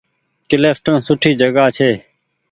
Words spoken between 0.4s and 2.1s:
ڪلڦٽن سوٺي جگآ ڇي۔